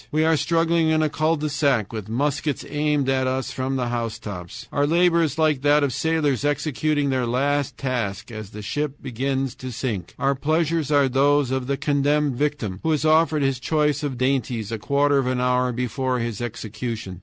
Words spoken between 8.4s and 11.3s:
the ship begins to sink. Our pleasures are